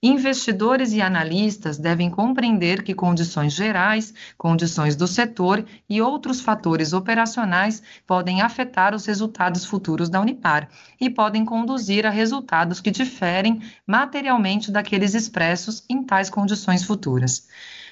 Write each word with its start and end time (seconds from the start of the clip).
Investidores 0.00 0.92
e 0.92 1.02
analistas 1.02 1.76
devem 1.76 2.08
compreender 2.08 2.84
que 2.84 2.94
condições 2.94 3.52
gerais, 3.52 4.14
condições 4.36 4.94
do 4.94 5.08
setor 5.08 5.66
e 5.88 6.00
outros 6.00 6.40
fatores 6.40 6.92
operacionais 6.92 7.82
podem 8.06 8.40
afetar 8.40 8.94
os 8.94 9.06
resultados 9.06 9.64
futuros 9.64 10.08
da 10.08 10.20
Unipar 10.20 10.68
e 11.00 11.10
podem 11.10 11.44
conduzir 11.44 12.06
a 12.06 12.10
resultados 12.10 12.80
que 12.80 12.92
diferem 12.92 13.60
materialmente 13.84 14.70
daqueles 14.70 15.14
expressos 15.14 15.84
em 15.90 16.04
tais 16.04 16.30
condições 16.30 16.84
futuras. 16.84 17.48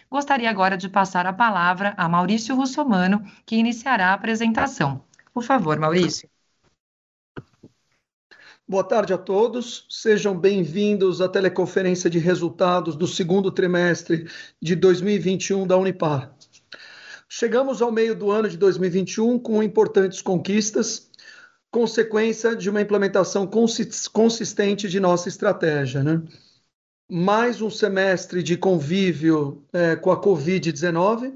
Gostaria 0.08 0.48
agora 0.48 0.76
de 0.76 0.88
passar 0.88 1.26
a 1.26 1.32
palavra 1.32 1.92
a 1.96 2.08
Maurício 2.08 2.54
Russomano, 2.54 3.25
que 3.44 3.56
iniciará 3.56 4.10
a 4.10 4.14
apresentação. 4.14 5.02
Por 5.34 5.42
favor, 5.42 5.76
Maurício. 5.76 6.28
Boa 8.69 8.82
tarde 8.82 9.12
a 9.12 9.19
todos, 9.19 9.87
sejam 9.88 10.37
bem-vindos 10.37 11.21
à 11.21 11.28
teleconferência 11.28 12.10
de 12.10 12.19
resultados 12.19 12.97
do 12.97 13.06
segundo 13.06 13.49
trimestre 13.49 14.28
de 14.60 14.75
2021 14.75 15.65
da 15.65 15.77
Unipar. 15.77 16.34
Chegamos 17.28 17.81
ao 17.81 17.93
meio 17.93 18.12
do 18.16 18.28
ano 18.28 18.49
de 18.49 18.56
2021 18.56 19.38
com 19.38 19.62
importantes 19.62 20.21
conquistas, 20.21 21.09
consequência 21.71 22.56
de 22.56 22.69
uma 22.69 22.81
implementação 22.81 23.49
consistente 24.12 24.88
de 24.88 24.99
nossa 24.99 25.28
estratégia. 25.28 26.03
Né? 26.03 26.21
Mais 27.09 27.62
um 27.62 27.71
semestre 27.71 28.43
de 28.43 28.56
convívio 28.56 29.65
é, 29.72 29.94
com 29.94 30.10
a 30.10 30.21
Covid-19, 30.21 31.34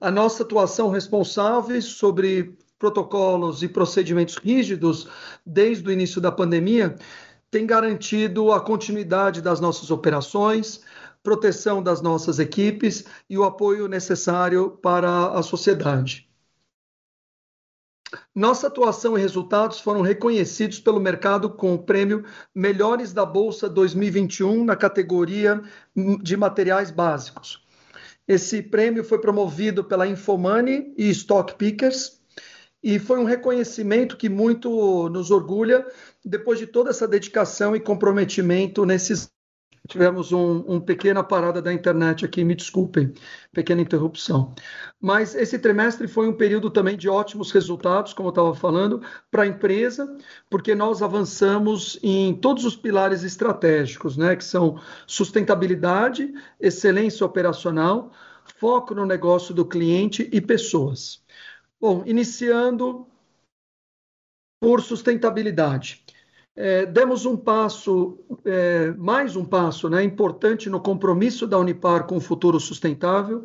a 0.00 0.08
nossa 0.08 0.44
atuação 0.44 0.88
responsável 0.88 1.82
sobre 1.82 2.56
protocolos 2.84 3.62
e 3.62 3.68
procedimentos 3.68 4.36
rígidos 4.36 5.08
desde 5.44 5.88
o 5.88 5.90
início 5.90 6.20
da 6.20 6.30
pandemia 6.30 6.96
tem 7.50 7.66
garantido 7.66 8.52
a 8.52 8.60
continuidade 8.60 9.40
das 9.40 9.58
nossas 9.58 9.90
operações, 9.90 10.82
proteção 11.22 11.82
das 11.82 12.02
nossas 12.02 12.38
equipes 12.38 13.06
e 13.30 13.38
o 13.38 13.44
apoio 13.44 13.88
necessário 13.88 14.72
para 14.82 15.28
a 15.28 15.42
sociedade. 15.42 16.28
Nossa 18.34 18.66
atuação 18.66 19.16
e 19.16 19.20
resultados 19.22 19.80
foram 19.80 20.02
reconhecidos 20.02 20.78
pelo 20.78 21.00
mercado 21.00 21.48
com 21.48 21.72
o 21.72 21.82
prêmio 21.82 22.22
Melhores 22.54 23.14
da 23.14 23.24
Bolsa 23.24 23.66
2021 23.66 24.62
na 24.62 24.76
categoria 24.76 25.62
de 26.22 26.36
materiais 26.36 26.90
básicos. 26.90 27.64
Esse 28.28 28.62
prêmio 28.62 29.02
foi 29.02 29.18
promovido 29.18 29.82
pela 29.82 30.06
Infomoney 30.06 30.92
e 30.98 31.08
Stock 31.08 31.54
Pickers 31.54 32.22
e 32.84 32.98
foi 32.98 33.18
um 33.18 33.24
reconhecimento 33.24 34.14
que 34.14 34.28
muito 34.28 35.08
nos 35.08 35.30
orgulha 35.30 35.86
depois 36.22 36.58
de 36.58 36.66
toda 36.66 36.90
essa 36.90 37.08
dedicação 37.08 37.74
e 37.74 37.80
comprometimento 37.80 38.84
nesses. 38.84 39.32
Tivemos 39.88 40.32
um, 40.32 40.64
um 40.66 40.80
pequena 40.80 41.22
parada 41.22 41.60
da 41.60 41.72
internet 41.72 42.24
aqui, 42.24 42.44
me 42.44 42.54
desculpem, 42.54 43.12
pequena 43.52 43.82
interrupção. 43.82 44.54
Mas 45.00 45.34
esse 45.34 45.58
trimestre 45.58 46.08
foi 46.08 46.26
um 46.26 46.32
período 46.32 46.70
também 46.70 46.96
de 46.96 47.08
ótimos 47.08 47.50
resultados, 47.52 48.12
como 48.14 48.28
eu 48.28 48.30
estava 48.30 48.54
falando, 48.54 49.02
para 49.30 49.42
a 49.42 49.46
empresa, 49.46 50.16
porque 50.50 50.74
nós 50.74 51.02
avançamos 51.02 51.98
em 52.02 52.34
todos 52.34 52.64
os 52.64 52.76
pilares 52.76 53.22
estratégicos, 53.22 54.16
né, 54.16 54.36
que 54.36 54.44
são 54.44 54.80
sustentabilidade, 55.06 56.32
excelência 56.58 57.24
operacional, 57.24 58.10
foco 58.58 58.94
no 58.94 59.04
negócio 59.04 59.54
do 59.54 59.66
cliente 59.66 60.28
e 60.32 60.40
pessoas. 60.40 61.22
Bom, 61.86 62.02
iniciando 62.06 63.06
por 64.58 64.80
sustentabilidade. 64.80 66.02
É, 66.56 66.86
demos 66.86 67.26
um 67.26 67.36
passo, 67.36 68.24
é, 68.42 68.92
mais 68.92 69.36
um 69.36 69.44
passo 69.44 69.90
né, 69.90 70.02
importante 70.02 70.70
no 70.70 70.80
compromisso 70.80 71.46
da 71.46 71.58
Unipar 71.58 72.06
com 72.06 72.16
o 72.16 72.22
futuro 72.22 72.58
sustentável. 72.58 73.44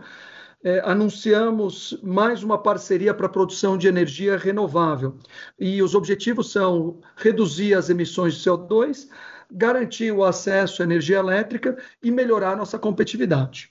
É, 0.63 0.79
anunciamos 0.85 2.00
mais 2.01 2.41
uma 2.41 2.57
parceria 2.57 3.13
para 3.13 3.25
a 3.25 3.29
produção 3.29 3.77
de 3.77 3.89
energia 3.89 4.38
renovável. 4.38 5.17
E 5.59 5.83
os 5.83 5.94
objetivos 5.94 6.50
são 6.50 7.01
reduzir 7.17 7.73
as 7.73 7.89
emissões 7.89 8.35
de 8.35 8.50
CO2, 8.50 9.09
garantir 9.51 10.13
o 10.13 10.23
acesso 10.23 10.81
à 10.81 10.85
energia 10.85 11.17
elétrica 11.17 11.77
e 12.01 12.09
melhorar 12.09 12.56
nossa 12.56 12.79
competitividade. 12.79 13.69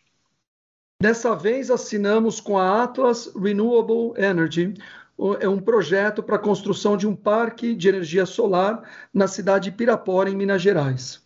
Dessa 1.00 1.32
vez 1.32 1.70
assinamos 1.70 2.40
com 2.40 2.58
a 2.58 2.82
Atlas 2.82 3.32
Renewable 3.32 4.20
Energy, 4.20 4.74
é 5.38 5.48
um 5.48 5.60
projeto 5.60 6.24
para 6.24 6.34
a 6.34 6.40
construção 6.40 6.96
de 6.96 7.06
um 7.06 7.14
parque 7.14 7.72
de 7.72 7.88
energia 7.88 8.26
solar 8.26 8.82
na 9.14 9.28
cidade 9.28 9.70
de 9.70 9.76
Pirapora, 9.76 10.28
em 10.28 10.34
Minas 10.34 10.60
Gerais. 10.60 11.22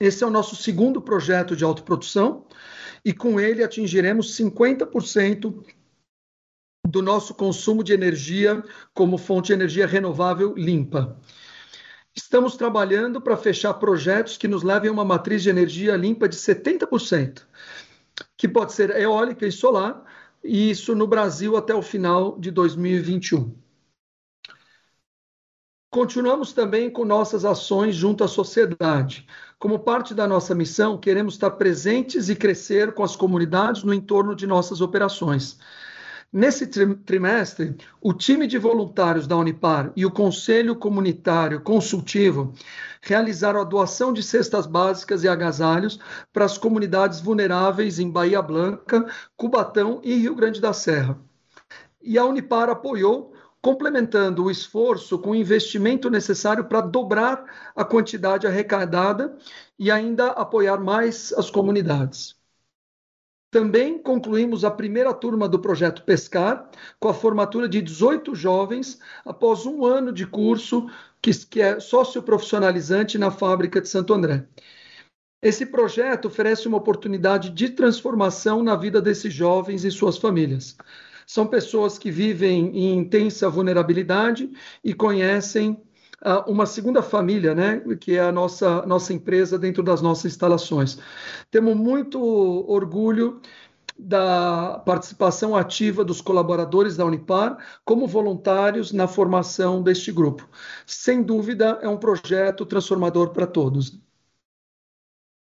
Esse 0.00 0.24
é 0.24 0.26
o 0.26 0.30
nosso 0.30 0.56
segundo 0.56 1.02
projeto 1.02 1.54
de 1.54 1.64
autoprodução 1.64 2.46
e 3.04 3.12
com 3.12 3.38
ele 3.38 3.62
atingiremos 3.62 4.34
50% 4.38 5.66
do 6.86 7.02
nosso 7.02 7.34
consumo 7.34 7.84
de 7.84 7.92
energia 7.92 8.64
como 8.94 9.18
fonte 9.18 9.48
de 9.48 9.52
energia 9.52 9.86
renovável 9.86 10.54
limpa. 10.56 11.20
Estamos 12.14 12.56
trabalhando 12.56 13.20
para 13.20 13.36
fechar 13.36 13.74
projetos 13.74 14.38
que 14.38 14.48
nos 14.48 14.62
levem 14.62 14.88
a 14.88 14.92
uma 14.92 15.04
matriz 15.04 15.42
de 15.42 15.50
energia 15.50 15.94
limpa 15.94 16.26
de 16.26 16.36
70% 16.36 17.42
que 18.38 18.48
pode 18.48 18.72
ser 18.72 18.90
eólica 18.96 19.44
e 19.46 19.52
solar, 19.52 20.04
e 20.42 20.70
isso 20.70 20.94
no 20.94 21.06
Brasil 21.06 21.56
até 21.56 21.74
o 21.74 21.82
final 21.82 22.38
de 22.38 22.50
2021. 22.52 23.54
Continuamos 25.90 26.52
também 26.52 26.88
com 26.90 27.04
nossas 27.04 27.44
ações 27.44 27.96
junto 27.96 28.22
à 28.22 28.28
sociedade. 28.28 29.26
Como 29.58 29.80
parte 29.80 30.14
da 30.14 30.26
nossa 30.26 30.54
missão, 30.54 30.96
queremos 30.98 31.34
estar 31.34 31.50
presentes 31.52 32.28
e 32.28 32.36
crescer 32.36 32.94
com 32.94 33.02
as 33.02 33.16
comunidades 33.16 33.82
no 33.82 33.92
entorno 33.92 34.36
de 34.36 34.46
nossas 34.46 34.80
operações. 34.80 35.58
Nesse 36.30 36.66
trimestre, 36.66 37.74
o 38.02 38.12
time 38.12 38.46
de 38.46 38.58
voluntários 38.58 39.26
da 39.26 39.34
Unipar 39.34 39.90
e 39.96 40.04
o 40.04 40.10
Conselho 40.10 40.76
Comunitário 40.76 41.62
Consultivo 41.62 42.52
realizaram 43.00 43.62
a 43.62 43.64
doação 43.64 44.12
de 44.12 44.22
cestas 44.22 44.66
básicas 44.66 45.24
e 45.24 45.28
agasalhos 45.28 45.98
para 46.30 46.44
as 46.44 46.58
comunidades 46.58 47.20
vulneráveis 47.20 47.98
em 47.98 48.10
Bahia 48.10 48.42
Blanca, 48.42 49.06
Cubatão 49.38 50.02
e 50.04 50.16
Rio 50.16 50.34
Grande 50.34 50.60
da 50.60 50.74
Serra. 50.74 51.18
E 52.02 52.18
a 52.18 52.26
Unipar 52.26 52.68
apoiou 52.68 53.32
complementando 53.62 54.44
o 54.44 54.50
esforço 54.50 55.18
com 55.18 55.30
o 55.30 55.34
investimento 55.34 56.10
necessário 56.10 56.64
para 56.64 56.82
dobrar 56.82 57.42
a 57.74 57.86
quantidade 57.86 58.46
arrecadada 58.46 59.34
e 59.78 59.90
ainda 59.90 60.32
apoiar 60.32 60.76
mais 60.76 61.32
as 61.32 61.50
comunidades. 61.50 62.37
Também 63.50 63.98
concluímos 63.98 64.62
a 64.62 64.70
primeira 64.70 65.14
turma 65.14 65.48
do 65.48 65.58
projeto 65.58 66.02
Pescar, 66.02 66.70
com 67.00 67.08
a 67.08 67.14
formatura 67.14 67.66
de 67.66 67.80
18 67.80 68.34
jovens, 68.34 68.98
após 69.24 69.64
um 69.64 69.86
ano 69.86 70.12
de 70.12 70.26
curso 70.26 70.86
que, 71.22 71.32
que 71.46 71.62
é 71.62 71.80
socioprofissionalizante 71.80 73.16
na 73.16 73.30
fábrica 73.30 73.80
de 73.80 73.88
Santo 73.88 74.12
André. 74.12 74.46
Esse 75.40 75.64
projeto 75.64 76.26
oferece 76.26 76.68
uma 76.68 76.76
oportunidade 76.76 77.50
de 77.50 77.70
transformação 77.70 78.62
na 78.62 78.76
vida 78.76 79.00
desses 79.00 79.32
jovens 79.32 79.84
e 79.84 79.90
suas 79.90 80.18
famílias. 80.18 80.76
São 81.26 81.46
pessoas 81.46 81.98
que 81.98 82.10
vivem 82.10 82.76
em 82.76 82.98
intensa 82.98 83.48
vulnerabilidade 83.48 84.50
e 84.82 84.92
conhecem 84.92 85.80
uma 86.46 86.66
segunda 86.66 87.02
família, 87.02 87.54
né, 87.54 87.80
que 88.00 88.16
é 88.16 88.20
a 88.20 88.32
nossa, 88.32 88.84
nossa 88.86 89.12
empresa 89.12 89.58
dentro 89.58 89.82
das 89.82 90.02
nossas 90.02 90.32
instalações. 90.32 90.98
Temos 91.50 91.76
muito 91.76 92.20
orgulho 92.68 93.40
da 93.98 94.78
participação 94.80 95.56
ativa 95.56 96.04
dos 96.04 96.20
colaboradores 96.20 96.96
da 96.96 97.04
Unipar 97.04 97.58
como 97.84 98.06
voluntários 98.06 98.92
na 98.92 99.08
formação 99.08 99.82
deste 99.82 100.12
grupo. 100.12 100.48
Sem 100.86 101.22
dúvida, 101.22 101.78
é 101.82 101.88
um 101.88 101.96
projeto 101.96 102.64
transformador 102.64 103.30
para 103.30 103.46
todos. 103.46 104.00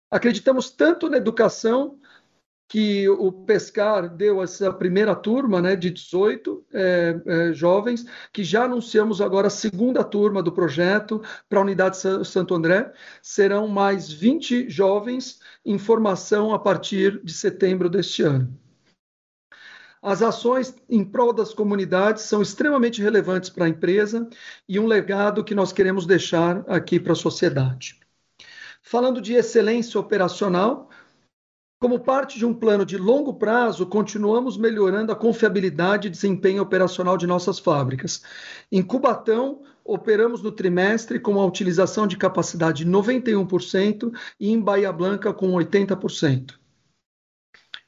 Acreditamos 0.10 0.72
tanto 0.72 1.10
na 1.10 1.18
educação 1.18 2.00
que 2.70 3.10
o 3.10 3.32
Pescar 3.32 4.08
deu 4.08 4.44
essa 4.44 4.72
primeira 4.72 5.16
turma 5.16 5.60
né, 5.60 5.76
de 5.76 5.90
18 5.90 6.64
é, 6.72 7.22
é, 7.26 7.54
jovens, 7.54 8.06
que 8.32 8.44
já 8.44 8.66
anunciamos 8.66 9.22
agora 9.22 9.48
a 9.48 9.50
segunda 9.50 10.04
turma 10.04 10.44
do 10.44 10.52
projeto 10.52 11.20
para 11.50 11.58
a 11.58 11.64
Unidade 11.64 11.98
Santo 11.98 12.54
André. 12.54 12.94
Serão 13.24 13.68
mais 13.68 14.12
20 14.12 14.70
jovens 14.70 15.40
em 15.66 15.80
formação 15.80 16.54
a 16.54 16.60
partir 16.60 17.20
de 17.24 17.34
setembro 17.34 17.90
deste 17.90 18.22
ano. 18.22 18.56
As 20.00 20.22
ações 20.22 20.76
em 20.88 21.04
prol 21.04 21.34
das 21.34 21.54
comunidades 21.56 22.24
são 22.24 22.40
extremamente 22.40 23.02
relevantes 23.02 23.50
para 23.50 23.66
a 23.66 23.70
empresa 23.70 24.30
e 24.68 24.80
um 24.80 24.86
legado 24.86 25.44
que 25.44 25.56
nós 25.56 25.74
queremos 25.74 26.06
deixar 26.06 26.64
aqui 26.68 27.00
para 27.00 27.14
a 27.14 27.16
sociedade. 27.16 28.00
Falando 28.82 29.20
de 29.20 29.34
excelência 29.34 30.00
operacional, 30.00 30.90
como 31.80 31.98
parte 31.98 32.38
de 32.38 32.46
um 32.46 32.54
plano 32.54 32.86
de 32.86 32.98
longo 32.98 33.34
prazo, 33.34 33.86
continuamos 33.86 34.58
melhorando 34.58 35.14
a 35.14 35.16
confiabilidade 35.16 36.08
e 36.08 36.12
desempenho 36.12 36.62
operacional 36.62 37.18
de 37.18 37.26
nossas 37.26 37.58
fábricas. 37.58 38.22
Em 38.70 38.84
Cubatão, 38.84 39.62
operamos 39.84 40.44
no 40.44 40.52
trimestre 40.52 41.20
com 41.20 41.32
uma 41.32 41.46
utilização 41.46 42.06
de 42.06 42.18
capacidade 42.18 42.84
de 42.84 42.92
91% 42.92 44.14
e 44.38 44.52
em 44.52 44.60
Bahia 44.60 44.92
Blanca 44.92 45.34
com 45.34 45.54
80%. 45.54 46.56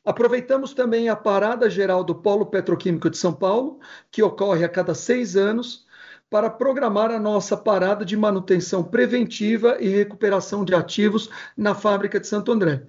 Aproveitamos 0.05 0.73
também 0.73 1.09
a 1.09 1.15
parada 1.15 1.69
geral 1.69 2.03
do 2.03 2.15
Polo 2.15 2.45
Petroquímico 2.45 3.09
de 3.09 3.17
São 3.17 3.33
Paulo, 3.33 3.79
que 4.09 4.23
ocorre 4.23 4.63
a 4.63 4.69
cada 4.69 4.95
seis 4.95 5.35
anos, 5.35 5.85
para 6.29 6.49
programar 6.49 7.11
a 7.11 7.19
nossa 7.19 7.57
parada 7.57 8.05
de 8.05 8.15
manutenção 8.15 8.85
preventiva 8.85 9.75
e 9.81 9.89
recuperação 9.89 10.63
de 10.63 10.73
ativos 10.73 11.29
na 11.57 11.75
fábrica 11.75 12.21
de 12.21 12.25
Santo 12.25 12.53
André. 12.53 12.83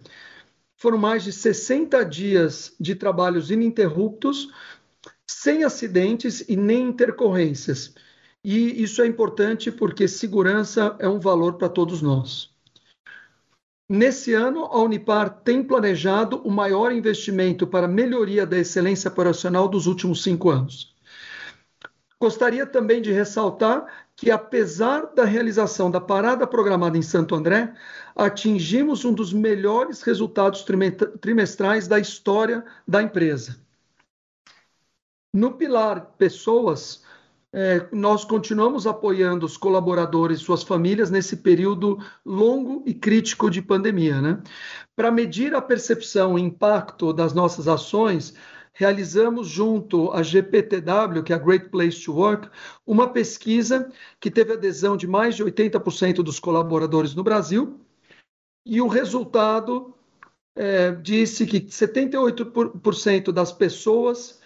Foram 0.82 0.98
mais 0.98 1.22
de 1.22 1.32
60 1.32 2.04
dias 2.04 2.74
de 2.80 2.96
trabalhos 2.96 3.52
ininterruptos, 3.52 4.52
sem 5.24 5.62
acidentes 5.62 6.44
e 6.48 6.56
nem 6.56 6.88
intercorrências. 6.88 7.94
E 8.42 8.82
isso 8.82 9.00
é 9.00 9.06
importante 9.06 9.70
porque 9.70 10.08
segurança 10.08 10.96
é 10.98 11.08
um 11.08 11.20
valor 11.20 11.52
para 11.52 11.68
todos 11.68 12.02
nós. 12.02 12.50
Nesse 13.88 14.34
ano, 14.34 14.64
a 14.64 14.82
Unipar 14.82 15.30
tem 15.44 15.62
planejado 15.62 16.38
o 16.38 16.50
maior 16.50 16.90
investimento 16.90 17.64
para 17.64 17.86
melhoria 17.86 18.44
da 18.44 18.58
excelência 18.58 19.08
operacional 19.08 19.68
dos 19.68 19.86
últimos 19.86 20.20
cinco 20.24 20.50
anos. 20.50 20.96
Gostaria 22.20 22.66
também 22.66 23.00
de 23.00 23.12
ressaltar 23.12 24.01
que, 24.16 24.30
apesar 24.30 25.12
da 25.14 25.24
realização 25.24 25.90
da 25.90 26.00
parada 26.00 26.46
programada 26.46 26.96
em 26.96 27.02
Santo 27.02 27.34
André, 27.34 27.74
atingimos 28.14 29.04
um 29.04 29.12
dos 29.12 29.32
melhores 29.32 30.02
resultados 30.02 30.64
trimestrais 31.20 31.88
da 31.88 31.98
história 31.98 32.64
da 32.86 33.02
empresa. 33.02 33.56
No 35.34 35.52
pilar 35.54 36.12
pessoas, 36.18 37.02
é, 37.54 37.86
nós 37.92 38.24
continuamos 38.24 38.86
apoiando 38.86 39.44
os 39.44 39.56
colaboradores 39.56 40.40
e 40.40 40.44
suas 40.44 40.62
famílias 40.62 41.10
nesse 41.10 41.38
período 41.38 41.98
longo 42.24 42.82
e 42.86 42.94
crítico 42.94 43.50
de 43.50 43.60
pandemia. 43.60 44.20
Né? 44.20 44.42
Para 44.96 45.10
medir 45.10 45.54
a 45.54 45.60
percepção 45.60 46.38
e 46.38 46.42
impacto 46.42 47.12
das 47.12 47.34
nossas 47.34 47.68
ações, 47.68 48.34
realizamos 48.72 49.48
junto 49.48 50.10
à 50.12 50.22
GPTW, 50.22 51.22
que 51.22 51.32
é 51.32 51.36
a 51.36 51.38
Great 51.38 51.68
Place 51.68 52.04
to 52.04 52.14
Work, 52.14 52.48
uma 52.86 53.08
pesquisa 53.08 53.90
que 54.18 54.30
teve 54.30 54.54
adesão 54.54 54.96
de 54.96 55.06
mais 55.06 55.36
de 55.36 55.44
80% 55.44 56.22
dos 56.22 56.40
colaboradores 56.40 57.14
no 57.14 57.22
Brasil, 57.22 57.80
e 58.64 58.80
o 58.80 58.88
resultado 58.88 59.94
é, 60.56 60.92
disse 60.92 61.46
que 61.46 61.60
78% 61.60 63.32
das 63.32 63.52
pessoas 63.52 64.40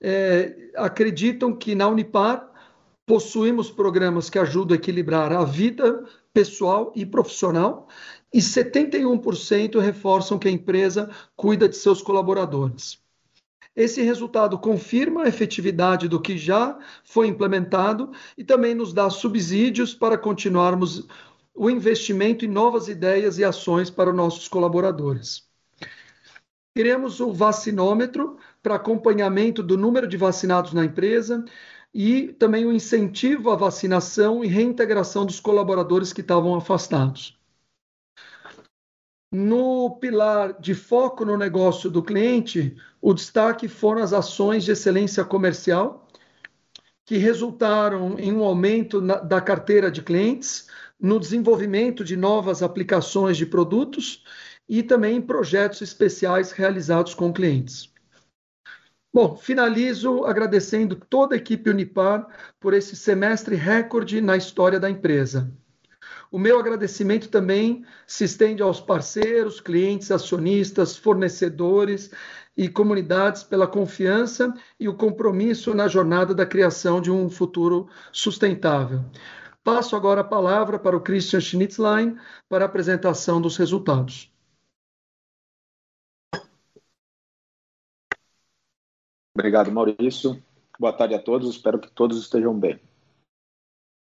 é, 0.00 0.70
acreditam 0.76 1.54
que 1.54 1.74
na 1.74 1.88
Unipar 1.88 2.48
possuímos 3.06 3.70
programas 3.70 4.30
que 4.30 4.38
ajudam 4.38 4.74
a 4.74 4.78
equilibrar 4.78 5.32
a 5.32 5.44
vida 5.44 6.04
pessoal 6.32 6.92
e 6.94 7.04
profissional, 7.04 7.88
e 8.32 8.38
71% 8.38 9.80
reforçam 9.80 10.38
que 10.38 10.46
a 10.46 10.50
empresa 10.50 11.10
cuida 11.34 11.68
de 11.68 11.76
seus 11.76 12.00
colaboradores. 12.00 13.02
Esse 13.74 14.02
resultado 14.02 14.58
confirma 14.58 15.22
a 15.22 15.28
efetividade 15.28 16.08
do 16.08 16.20
que 16.20 16.36
já 16.36 16.78
foi 17.04 17.28
implementado 17.28 18.10
e 18.36 18.44
também 18.44 18.74
nos 18.74 18.92
dá 18.92 19.08
subsídios 19.08 19.94
para 19.94 20.18
continuarmos 20.18 21.06
o 21.54 21.70
investimento 21.70 22.44
em 22.44 22.48
novas 22.48 22.88
ideias 22.88 23.38
e 23.38 23.44
ações 23.44 23.90
para 23.90 24.10
os 24.10 24.16
nossos 24.16 24.48
colaboradores. 24.48 25.48
Queremos 26.74 27.20
o 27.20 27.32
vacinômetro 27.32 28.36
para 28.62 28.76
acompanhamento 28.76 29.62
do 29.62 29.76
número 29.76 30.06
de 30.06 30.16
vacinados 30.16 30.72
na 30.72 30.84
empresa 30.84 31.44
e 31.92 32.28
também 32.34 32.64
o 32.64 32.72
incentivo 32.72 33.50
à 33.50 33.56
vacinação 33.56 34.44
e 34.44 34.48
reintegração 34.48 35.26
dos 35.26 35.40
colaboradores 35.40 36.12
que 36.12 36.20
estavam 36.20 36.54
afastados. 36.54 37.39
No 39.32 39.96
pilar 40.00 40.60
de 40.60 40.74
foco 40.74 41.24
no 41.24 41.36
negócio 41.36 41.88
do 41.88 42.02
cliente, 42.02 42.76
o 43.00 43.14
destaque 43.14 43.68
foram 43.68 44.02
as 44.02 44.12
ações 44.12 44.64
de 44.64 44.72
excelência 44.72 45.24
comercial, 45.24 46.08
que 47.06 47.16
resultaram 47.16 48.18
em 48.18 48.32
um 48.32 48.42
aumento 48.42 49.00
na, 49.00 49.16
da 49.16 49.40
carteira 49.40 49.88
de 49.88 50.02
clientes, 50.02 50.68
no 50.98 51.20
desenvolvimento 51.20 52.04
de 52.04 52.16
novas 52.16 52.60
aplicações 52.62 53.36
de 53.36 53.46
produtos 53.46 54.24
e 54.68 54.82
também 54.82 55.16
em 55.16 55.22
projetos 55.22 55.80
especiais 55.80 56.50
realizados 56.50 57.14
com 57.14 57.32
clientes. 57.32 57.92
Bom, 59.12 59.36
finalizo 59.36 60.24
agradecendo 60.24 60.94
toda 60.94 61.34
a 61.34 61.38
equipe 61.38 61.70
Unipar 61.70 62.28
por 62.60 62.74
esse 62.74 62.94
semestre 62.94 63.56
recorde 63.56 64.20
na 64.20 64.36
história 64.36 64.78
da 64.78 64.90
empresa. 64.90 65.52
O 66.30 66.38
meu 66.38 66.60
agradecimento 66.60 67.28
também 67.28 67.84
se 68.06 68.22
estende 68.22 68.62
aos 68.62 68.80
parceiros, 68.80 69.60
clientes, 69.60 70.12
acionistas, 70.12 70.96
fornecedores 70.96 72.12
e 72.56 72.68
comunidades 72.68 73.42
pela 73.42 73.66
confiança 73.66 74.54
e 74.78 74.88
o 74.88 74.96
compromisso 74.96 75.74
na 75.74 75.88
jornada 75.88 76.32
da 76.32 76.46
criação 76.46 77.00
de 77.00 77.10
um 77.10 77.28
futuro 77.28 77.88
sustentável. 78.12 79.00
Passo 79.64 79.96
agora 79.96 80.20
a 80.20 80.24
palavra 80.24 80.78
para 80.78 80.96
o 80.96 81.00
Christian 81.00 81.40
Schnitzlein 81.40 82.16
para 82.48 82.64
a 82.64 82.68
apresentação 82.68 83.40
dos 83.40 83.56
resultados. 83.56 84.32
Obrigado, 89.34 89.72
Maurício. 89.72 90.40
Boa 90.78 90.92
tarde 90.92 91.14
a 91.14 91.18
todos, 91.22 91.50
espero 91.50 91.78
que 91.78 91.90
todos 91.90 92.18
estejam 92.18 92.58
bem. 92.58 92.80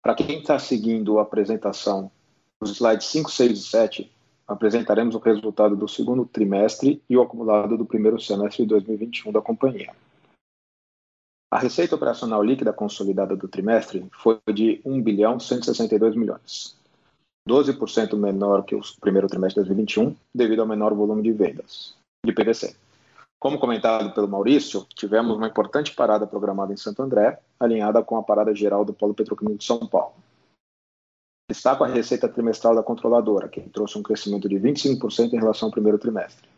Para 0.06 0.14
quem 0.14 0.38
está 0.38 0.60
seguindo 0.60 1.18
a 1.18 1.24
apresentação, 1.24 2.12
os 2.62 2.70
slides 2.70 3.08
5, 3.08 3.32
6 3.32 3.52
e 3.58 3.64
7, 3.64 4.12
apresentaremos 4.48 5.16
o 5.16 5.18
resultado 5.18 5.76
do 5.76 5.88
segundo 5.88 6.28
trimestre 6.28 7.02
e 7.10 7.18
o 7.18 7.24
acumulado 7.24 7.76
do 7.76 7.88
primeiro 7.88 8.22
semestre 8.22 8.62
de 8.62 8.70
2021 8.70 9.32
da 9.32 9.42
companhia. 9.42 9.96
A 11.52 11.58
receita 11.58 11.96
operacional 11.96 12.44
líquida 12.44 12.72
consolidada 12.72 13.36
do 13.36 13.48
trimestre 13.48 14.08
foi 14.12 14.40
de 14.54 14.80
1 14.86 15.02
bilhão 15.02 15.40
162 15.40 16.16
milhões, 16.16 16.78
12% 17.50 18.16
menor 18.16 18.64
que 18.64 18.76
o 18.76 18.82
primeiro 19.02 19.28
trimestre 19.28 19.64
de 19.64 19.70
2021, 19.70 20.16
devido 20.32 20.60
ao 20.60 20.68
menor 20.68 20.94
volume 20.94 21.24
de 21.24 21.32
vendas 21.32 21.96
de 22.24 22.32
PVC. 22.32 22.76
Como 23.39 23.60
comentado 23.60 24.13
pelo 24.13 24.27
Maurício, 24.27 24.86
tivemos 24.96 25.36
uma 25.36 25.48
importante 25.48 25.94
parada 25.94 26.25
programada 26.25 26.74
em 26.74 26.77
Santo 26.77 27.01
André, 27.01 27.39
alinhada 27.60 28.04
com 28.04 28.18
a 28.18 28.24
parada 28.24 28.56
geral 28.56 28.84
do 28.84 28.94
Polo 28.94 29.13
Petroquímico 29.13 29.60
de 29.60 29.65
São 29.65 29.86
Paulo. 29.86 30.15
Destaco 31.50 31.84
a 31.84 31.88
receita 31.88 32.27
trimestral 32.27 32.74
da 32.74 32.82
controladora, 32.82 33.48
que 33.48 33.62
trouxe 33.70 34.00
um 34.00 34.04
crescimento 34.04 34.50
de 34.50 34.56
25% 34.56 35.34
em 35.34 35.38
relação 35.38 35.68
ao 35.68 35.72
primeiro 35.72 36.00
trimestre. 36.00 36.50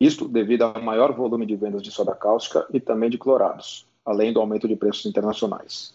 Isto 0.00 0.26
devido 0.26 0.62
ao 0.62 0.82
maior 0.82 1.12
volume 1.12 1.44
de 1.44 1.56
vendas 1.56 1.82
de 1.82 1.90
soda 1.90 2.14
cáustica 2.14 2.66
e 2.72 2.80
também 2.80 3.10
de 3.10 3.18
clorados, 3.18 3.86
além 4.04 4.32
do 4.32 4.40
aumento 4.40 4.66
de 4.66 4.76
preços 4.76 5.04
internacionais. 5.04 5.94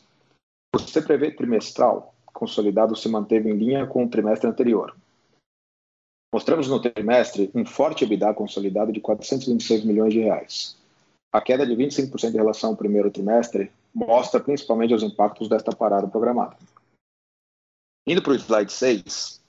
O 0.76 0.80
CPV 0.80 1.32
trimestral 1.32 2.14
consolidado 2.32 2.96
se 2.96 3.10
manteve 3.10 3.50
em 3.50 3.58
linha 3.58 3.86
com 3.86 4.04
o 4.04 4.10
trimestre 4.10 4.50
anterior. 4.50 4.96
Mostramos 6.34 6.70
no 6.70 6.80
trimestre 6.80 7.52
um 7.54 7.66
forte 7.66 8.06
EBITDA 8.06 8.34
consolidado 8.34 8.94
de 8.94 9.02
426 9.02 9.84
milhões 9.84 10.14
de 10.14 10.22
reais. 10.22 10.78
A 11.30 11.42
queda 11.42 11.66
de 11.66 11.74
25% 11.74 12.30
em 12.30 12.38
relação 12.38 12.70
ao 12.70 12.78
primeiro 12.78 13.12
trimestre 13.12 13.70
mostra 13.94 14.40
principalmente 14.40 14.94
os 14.94 15.04
impactos 15.04 15.50
desta 15.50 15.76
parada 15.76 16.08
programada. 16.08 16.56
Indo 18.08 18.22
para 18.22 18.32
o 18.32 18.36
slide 18.36 18.72
6, 18.72 19.42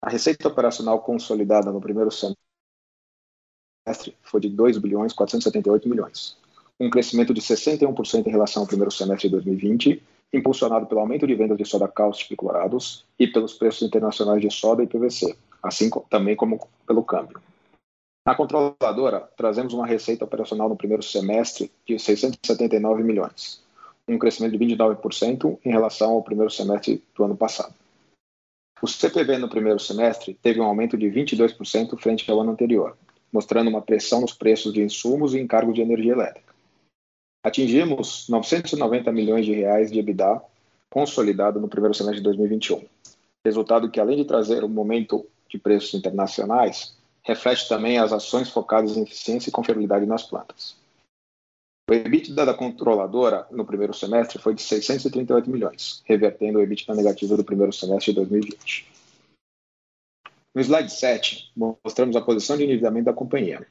a 0.00 0.08
receita 0.08 0.46
operacional 0.46 1.00
consolidada 1.02 1.72
no 1.72 1.80
primeiro 1.80 2.10
semestre 2.12 2.38
foi 4.22 4.40
de 4.40 4.48
2 4.48 4.78
bilhões 4.78 5.12
478 5.12 5.88
milhões, 5.88 6.36
um 6.78 6.88
crescimento 6.88 7.34
de 7.34 7.40
61% 7.40 8.26
em 8.26 8.30
relação 8.30 8.62
ao 8.62 8.68
primeiro 8.68 8.92
semestre 8.92 9.28
de 9.28 9.32
2020, 9.34 10.00
impulsionado 10.32 10.86
pelo 10.86 11.00
aumento 11.00 11.26
de 11.26 11.34
vendas 11.34 11.58
de 11.58 11.64
soda 11.64 11.88
cáustica 11.88 12.34
e 12.34 12.36
clorados 12.36 13.04
e 13.18 13.26
pelos 13.26 13.52
preços 13.52 13.82
internacionais 13.82 14.40
de 14.40 14.50
soda 14.50 14.82
e 14.82 14.86
PVC, 14.86 15.36
assim 15.62 15.90
também 16.08 16.36
como 16.36 16.68
pelo 16.86 17.02
câmbio. 17.02 17.40
Na 18.26 18.34
controladora, 18.34 19.28
trazemos 19.36 19.72
uma 19.72 19.86
receita 19.86 20.24
operacional 20.24 20.68
no 20.68 20.76
primeiro 20.76 21.02
semestre 21.02 21.70
de 21.86 21.98
679 21.98 23.02
milhões, 23.02 23.62
um 24.06 24.18
crescimento 24.18 24.58
de 24.58 24.64
29% 24.64 25.58
em 25.64 25.70
relação 25.70 26.12
ao 26.12 26.22
primeiro 26.22 26.50
semestre 26.50 27.02
do 27.14 27.24
ano 27.24 27.36
passado. 27.36 27.74
O 28.82 28.86
CPV 28.86 29.38
no 29.38 29.48
primeiro 29.48 29.78
semestre 29.78 30.34
teve 30.42 30.60
um 30.60 30.64
aumento 30.64 30.96
de 30.96 31.06
22% 31.06 31.98
frente 31.98 32.30
ao 32.30 32.40
ano 32.40 32.52
anterior, 32.52 32.96
mostrando 33.32 33.68
uma 33.68 33.82
pressão 33.82 34.20
nos 34.20 34.32
preços 34.32 34.72
de 34.72 34.82
insumos 34.82 35.34
e 35.34 35.40
encargos 35.40 35.74
de 35.74 35.82
energia 35.82 36.12
elétrica. 36.12 36.54
Atingimos 37.42 38.28
990 38.28 39.12
milhões 39.12 39.46
de 39.46 39.52
reais 39.52 39.90
de 39.90 39.98
EBITDA 39.98 40.42
consolidado 40.90 41.60
no 41.60 41.68
primeiro 41.68 41.94
semestre 41.94 42.18
de 42.18 42.24
2021. 42.24 42.84
Resultado 43.44 43.90
que, 43.90 44.00
além 44.00 44.16
de 44.16 44.24
trazer 44.24 44.64
um 44.64 44.68
momento 44.68 45.26
de 45.50 45.58
preços 45.58 45.94
internacionais, 45.94 46.96
reflete 47.22 47.68
também 47.68 47.98
as 47.98 48.12
ações 48.12 48.48
focadas 48.48 48.96
em 48.96 49.02
eficiência 49.02 49.50
e 49.50 49.52
confiabilidade 49.52 50.06
nas 50.06 50.22
plantas. 50.22 50.76
O 51.88 51.92
EBITDA 51.92 52.46
da 52.46 52.54
controladora 52.54 53.46
no 53.50 53.64
primeiro 53.64 53.92
semestre 53.92 54.38
foi 54.38 54.54
de 54.54 54.62
638 54.62 55.50
milhões, 55.50 56.02
revertendo 56.04 56.58
o 56.58 56.62
EBITDA 56.62 56.94
negativo 56.94 57.36
do 57.36 57.44
primeiro 57.44 57.72
semestre 57.72 58.12
de 58.12 58.20
2020. 58.20 58.88
No 60.54 60.60
slide 60.60 60.92
7, 60.92 61.52
mostramos 61.56 62.16
a 62.16 62.20
posição 62.20 62.56
de 62.56 62.64
endividamento 62.64 63.06
da 63.06 63.12
companhia. 63.12 63.66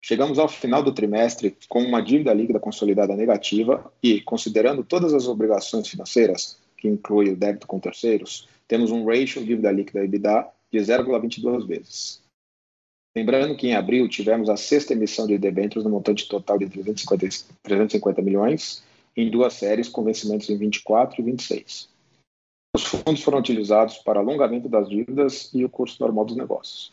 Chegamos 0.00 0.38
ao 0.38 0.48
final 0.48 0.82
do 0.82 0.92
trimestre 0.92 1.56
com 1.68 1.82
uma 1.82 2.00
dívida 2.00 2.32
líquida 2.32 2.60
consolidada 2.60 3.16
negativa 3.16 3.92
e, 4.00 4.20
considerando 4.20 4.84
todas 4.84 5.12
as 5.12 5.26
obrigações 5.26 5.88
financeiras, 5.88 6.58
que 6.76 6.86
inclui 6.86 7.30
o 7.30 7.36
débito 7.36 7.66
com 7.66 7.80
terceiros, 7.80 8.48
temos 8.68 8.92
um 8.92 9.04
ratio 9.04 9.44
dívida 9.44 9.72
líquida 9.72 10.04
EBITDA 10.04 10.46
de 10.76 10.92
0,22 10.92 11.66
vezes. 11.66 12.22
Lembrando 13.16 13.56
que 13.56 13.68
em 13.68 13.74
abril 13.74 14.08
tivemos 14.08 14.50
a 14.50 14.56
sexta 14.56 14.92
emissão 14.92 15.26
de 15.26 15.38
debêntures 15.38 15.84
no 15.84 15.90
montante 15.90 16.28
total 16.28 16.58
de 16.58 16.68
350, 16.68 17.46
350 17.62 18.20
milhões, 18.20 18.84
em 19.16 19.30
duas 19.30 19.54
séries 19.54 19.88
com 19.88 20.04
vencimentos 20.04 20.50
em 20.50 20.58
24 20.58 21.20
e 21.20 21.24
26. 21.24 21.88
Os 22.74 22.84
fundos 22.84 23.22
foram 23.22 23.38
utilizados 23.38 23.96
para 23.98 24.20
alongamento 24.20 24.68
das 24.68 24.86
dívidas 24.86 25.50
e 25.54 25.64
o 25.64 25.68
curso 25.70 25.96
normal 25.98 26.26
dos 26.26 26.36
negócios. 26.36 26.92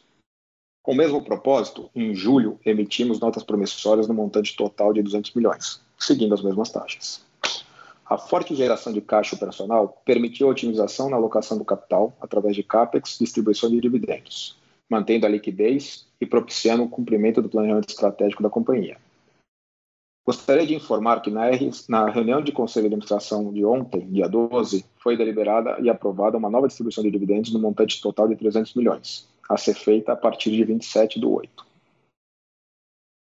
Com 0.81 0.93
o 0.93 0.95
mesmo 0.95 1.21
propósito, 1.21 1.89
em 1.93 2.15
julho, 2.15 2.57
emitimos 2.65 3.19
notas 3.19 3.43
promissórias 3.43 4.07
no 4.07 4.13
montante 4.13 4.55
total 4.55 4.93
de 4.93 5.01
200 5.01 5.33
milhões, 5.33 5.81
seguindo 5.99 6.33
as 6.33 6.41
mesmas 6.41 6.69
taxas. 6.71 7.25
A 8.05 8.17
forte 8.17 8.53
geração 8.53 8.91
de 8.91 9.01
caixa 9.01 9.35
operacional 9.35 10.01
permitiu 10.05 10.47
a 10.47 10.51
otimização 10.51 11.09
na 11.09 11.15
alocação 11.15 11.57
do 11.57 11.63
capital 11.63 12.15
através 12.19 12.55
de 12.55 12.61
CAPEX 12.61 13.15
e 13.15 13.23
distribuição 13.23 13.69
de 13.69 13.79
dividendos, 13.79 14.57
mantendo 14.89 15.25
a 15.25 15.29
liquidez 15.29 16.05
e 16.19 16.25
propiciando 16.25 16.83
o 16.83 16.89
cumprimento 16.89 17.41
do 17.41 17.49
planejamento 17.49 17.89
estratégico 17.89 18.43
da 18.43 18.49
companhia. 18.49 18.97
Gostaria 20.25 20.65
de 20.65 20.75
informar 20.75 21.21
que 21.21 21.29
na, 21.29 21.49
na, 21.89 22.09
reunião 22.09 22.41
de 22.41 22.51
conselho 22.51 22.83
de 22.83 22.95
administração 22.95 23.51
de 23.51 23.65
ontem, 23.65 24.07
dia 24.09 24.27
12, 24.27 24.85
foi 24.95 25.17
deliberada 25.17 25.77
e 25.81 25.89
aprovada 25.89 26.37
uma 26.37 26.49
nova 26.49 26.67
distribuição 26.67 27.03
de 27.03 27.11
dividendos 27.11 27.51
no 27.51 27.59
montante 27.59 28.01
total 28.01 28.27
de 28.29 28.35
300 28.35 28.73
milhões, 28.73 29.27
a 29.49 29.57
ser 29.57 29.73
feita 29.73 30.13
a 30.13 30.15
partir 30.15 30.51
de 30.51 30.63
27 30.63 31.19
do 31.19 31.29
8. 31.29 31.72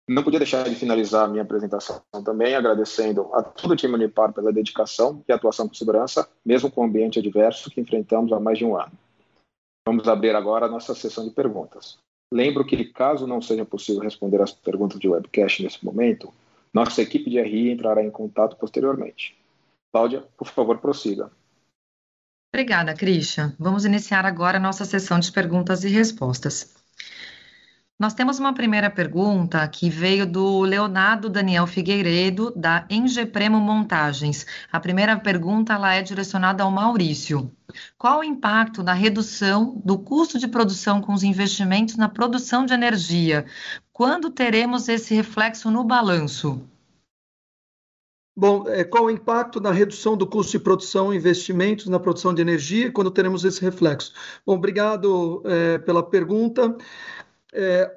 Não 0.08 0.24
podia 0.24 0.40
deixar 0.40 0.64
de 0.64 0.76
finalizar 0.76 1.26
a 1.26 1.28
minha 1.28 1.44
apresentação 1.44 2.02
também 2.24 2.56
agradecendo 2.56 3.30
a 3.34 3.44
todo 3.44 3.72
o 3.72 3.76
time 3.76 3.94
Unipar 3.94 4.32
pela 4.32 4.54
dedicação 4.54 5.22
e 5.28 5.34
atuação 5.34 5.68
com 5.68 5.74
segurança, 5.74 6.30
mesmo 6.46 6.72
com 6.72 6.82
o 6.82 6.84
ambiente 6.86 7.20
adverso 7.20 7.70
que 7.70 7.82
enfrentamos 7.82 8.32
há 8.32 8.40
mais 8.40 8.58
de 8.58 8.64
um 8.64 8.80
ano. 8.80 8.94
Vamos 9.86 10.08
abrir 10.08 10.36
agora 10.36 10.66
a 10.66 10.70
nossa 10.70 10.96
sessão 10.96 11.28
de 11.28 11.34
perguntas. 11.34 11.98
Lembro 12.34 12.66
que, 12.66 12.86
caso 12.86 13.28
não 13.28 13.42
seja 13.42 13.66
possível 13.66 14.02
responder 14.02 14.42
as 14.42 14.52
perguntas 14.52 15.00
de 15.00 15.08
webcast 15.08 15.64
nesse 15.64 15.84
momento, 15.84 16.34
nossa 16.74 17.02
equipe 17.02 17.30
de 17.30 17.40
RI 17.42 17.72
entrará 17.72 18.04
em 18.04 18.12
contato 18.12 18.56
posteriormente. 18.58 19.38
Cláudia, 19.92 20.24
por 20.38 20.48
favor, 20.48 20.78
prossiga. 20.80 21.32
Obrigada, 22.54 22.94
Christian. 22.94 23.56
Vamos 23.60 23.86
iniciar 23.86 24.26
agora 24.26 24.58
a 24.58 24.62
nossa 24.62 24.86
sessão 24.86 25.20
de 25.20 25.32
perguntas 25.32 25.84
e 25.84 25.90
respostas. 25.90 26.76
Nós 28.00 28.14
temos 28.14 28.38
uma 28.38 28.54
primeira 28.54 28.92
pergunta 28.92 29.68
que 29.68 29.90
veio 29.90 30.28
do 30.28 30.62
Leonardo 30.62 31.28
Daniel 31.28 31.66
Figueiredo, 31.66 32.54
da 32.56 32.86
Engepremo 32.92 33.60
Montagens. 33.60 34.46
A 34.72 34.80
primeira 34.80 35.18
pergunta 35.20 35.74
ela 35.74 35.92
é 35.96 36.04
direcionada 36.04 36.64
ao 36.64 36.70
Maurício. 36.70 37.52
Qual 37.98 38.20
o 38.20 38.24
impacto 38.24 38.84
da 38.84 38.94
redução 38.94 39.82
do 39.84 39.98
custo 39.98 40.38
de 40.38 40.48
produção 40.48 41.02
com 41.02 41.12
os 41.12 41.24
investimentos 41.24 41.96
na 41.96 42.08
produção 42.08 42.68
de 42.68 42.74
energia? 42.76 43.48
Quando 43.92 44.30
teremos 44.30 44.88
esse 44.88 45.16
reflexo 45.16 45.72
no 45.72 45.84
balanço? 45.84 46.62
Bom, 48.40 48.66
é, 48.68 48.84
qual 48.84 49.06
o 49.06 49.10
impacto 49.10 49.60
na 49.60 49.72
redução 49.72 50.16
do 50.16 50.28
custo 50.28 50.52
de 50.52 50.60
produção 50.60 51.12
e 51.12 51.18
investimentos 51.18 51.88
na 51.88 52.00
produção 52.00 52.32
de 52.32 52.44
energia 52.44 52.92
quando 52.92 53.10
teremos 53.10 53.44
esse 53.44 53.60
reflexo? 53.60 54.14
Bom, 54.46 54.54
obrigado 54.54 55.42
é, 55.44 55.80
pela 55.80 56.04
pergunta. 56.04 56.78
É, 57.54 57.92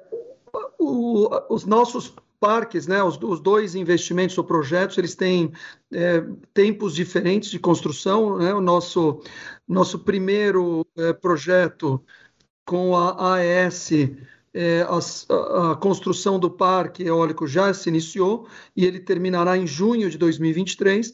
o, 0.79 1.29
os 1.53 1.65
nossos 1.65 2.13
parques, 2.39 2.87
né, 2.87 3.03
os, 3.03 3.21
os, 3.21 3.39
dois 3.39 3.75
investimentos 3.75 4.37
ou 4.37 4.43
projetos, 4.43 4.97
eles 4.97 5.15
têm 5.15 5.53
é, 5.93 6.23
tempos 6.53 6.95
diferentes 6.95 7.51
de 7.51 7.59
construção. 7.59 8.37
Né? 8.37 8.53
O 8.53 8.61
nosso, 8.61 9.21
nosso 9.67 9.99
primeiro 9.99 10.85
é, 10.97 11.13
projeto 11.13 12.03
com 12.65 12.95
a 12.95 13.35
AES 13.35 13.91
é, 14.53 14.81
a, 14.81 15.71
a, 15.71 15.75
construção 15.75 16.39
do 16.39 16.49
parque 16.49 17.03
eólico 17.03 17.47
já 17.47 17.73
se 17.73 17.89
iniciou 17.89 18.47
e 18.75 18.85
ele 18.85 18.99
terminará 18.99 19.57
em 19.57 19.65
junho 19.65 20.09
de 20.09 20.17
2023. 20.17 21.11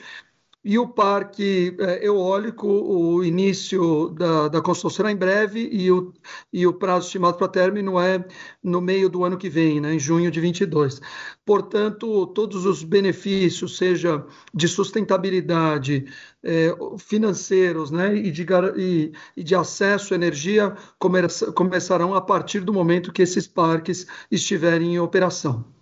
E 0.69 0.77
o 0.77 0.85
parque 0.85 1.73
é, 1.79 2.05
eólico, 2.05 2.67
o 2.67 3.23
início 3.23 4.09
da, 4.09 4.49
da 4.49 4.61
construção 4.61 4.89
será 4.89 5.09
em 5.09 5.15
breve 5.15 5.69
e 5.71 5.89
o, 5.89 6.13
e 6.51 6.67
o 6.67 6.73
prazo 6.73 7.05
estimado 7.05 7.37
para 7.37 7.47
término 7.47 7.97
é 7.97 8.27
no 8.61 8.81
meio 8.81 9.07
do 9.07 9.23
ano 9.23 9.37
que 9.37 9.49
vem, 9.49 9.79
né, 9.79 9.93
em 9.93 9.99
junho 9.99 10.29
de 10.29 10.41
22. 10.41 10.99
Portanto, 11.45 12.27
todos 12.27 12.65
os 12.65 12.83
benefícios, 12.83 13.77
seja 13.77 14.25
de 14.53 14.67
sustentabilidade, 14.67 16.05
é, 16.43 16.75
financeiros 16.97 17.89
né, 17.89 18.13
e, 18.13 18.29
de, 18.29 18.45
e, 18.75 19.13
e 19.37 19.43
de 19.45 19.55
acesso 19.55 20.13
à 20.13 20.17
energia, 20.17 20.75
come, 20.99 21.19
começarão 21.55 22.13
a 22.13 22.19
partir 22.19 22.59
do 22.59 22.73
momento 22.73 23.13
que 23.13 23.21
esses 23.21 23.47
parques 23.47 24.05
estiverem 24.29 24.95
em 24.95 24.99
operação. 24.99 25.76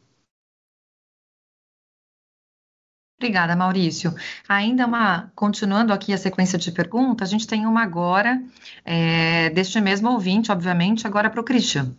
Obrigada, 3.26 3.56
Maurício. 3.56 4.14
Ainda 4.48 4.86
uma, 4.86 5.32
continuando 5.34 5.92
aqui 5.92 6.14
a 6.14 6.18
sequência 6.18 6.60
de 6.60 6.72
perguntas, 6.72 7.28
a 7.28 7.32
gente 7.32 7.48
tem 7.48 7.66
uma 7.66 7.82
agora, 7.82 8.40
é, 8.86 9.50
deste 9.50 9.82
mesmo 9.82 10.12
ouvinte, 10.12 10.52
obviamente, 10.52 11.08
agora 11.08 11.28
para 11.28 11.42
o 11.42 11.44
Christian. 11.44 11.96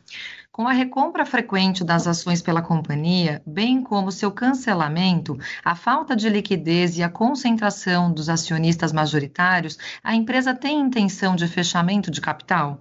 Com 0.52 0.68
a 0.68 0.72
recompra 0.72 1.26
frequente 1.26 1.82
das 1.82 2.06
ações 2.06 2.40
pela 2.40 2.62
companhia, 2.62 3.42
bem 3.44 3.82
como 3.82 4.12
seu 4.12 4.30
cancelamento, 4.30 5.36
a 5.64 5.74
falta 5.74 6.14
de 6.14 6.28
liquidez 6.28 6.96
e 6.96 7.02
a 7.02 7.08
concentração 7.08 8.12
dos 8.12 8.28
acionistas 8.28 8.92
majoritários, 8.92 9.76
a 10.04 10.14
empresa 10.14 10.54
tem 10.54 10.78
intenção 10.78 11.34
de 11.34 11.48
fechamento 11.48 12.08
de 12.08 12.20
capital? 12.20 12.80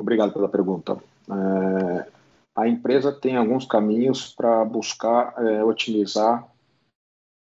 Obrigado 0.00 0.32
pela 0.32 0.48
pergunta. 0.48 0.96
É, 1.30 2.17
a 2.58 2.66
empresa 2.66 3.12
tem 3.12 3.36
alguns 3.36 3.64
caminhos 3.64 4.34
para 4.34 4.64
buscar 4.64 5.32
é, 5.38 5.62
otimizar 5.62 6.44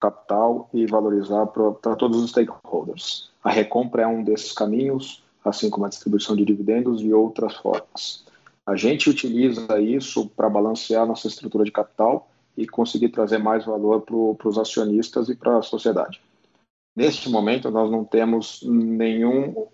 capital 0.00 0.70
e 0.72 0.86
valorizar 0.86 1.46
para 1.46 1.96
todos 1.96 2.22
os 2.22 2.30
stakeholders. 2.30 3.28
A 3.42 3.50
recompra 3.50 4.02
é 4.02 4.06
um 4.06 4.22
desses 4.22 4.52
caminhos, 4.52 5.24
assim 5.44 5.68
como 5.68 5.84
a 5.84 5.88
distribuição 5.88 6.36
de 6.36 6.44
dividendos 6.44 7.02
e 7.02 7.12
outras 7.12 7.56
formas. 7.56 8.24
A 8.64 8.76
gente 8.76 9.10
utiliza 9.10 9.80
isso 9.80 10.28
para 10.28 10.48
balancear 10.48 11.04
nossa 11.04 11.26
estrutura 11.26 11.64
de 11.64 11.72
capital 11.72 12.30
e 12.56 12.64
conseguir 12.64 13.08
trazer 13.08 13.38
mais 13.38 13.64
valor 13.64 14.02
para 14.02 14.48
os 14.48 14.58
acionistas 14.58 15.28
e 15.28 15.34
para 15.34 15.58
a 15.58 15.62
sociedade. 15.62 16.20
Neste 16.94 17.28
momento, 17.28 17.68
nós 17.68 17.90
não 17.90 18.04
temos 18.04 18.62
nenhuma 18.62 19.66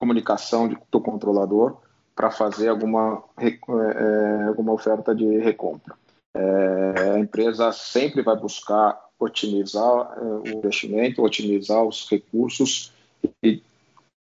comunicação 0.00 0.68
de, 0.68 0.76
do 0.90 1.00
controlador 1.00 1.76
para 2.20 2.30
fazer 2.30 2.68
alguma, 2.68 3.24
é, 3.38 3.48
é, 3.48 4.42
alguma 4.48 4.74
oferta 4.74 5.14
de 5.14 5.38
recompra. 5.38 5.94
É, 6.36 7.12
a 7.14 7.18
empresa 7.18 7.72
sempre 7.72 8.20
vai 8.20 8.36
buscar 8.36 9.00
otimizar 9.18 10.12
é, 10.18 10.20
o 10.20 10.58
investimento, 10.58 11.22
otimizar 11.22 11.82
os 11.82 12.06
recursos 12.10 12.92
e 13.42 13.62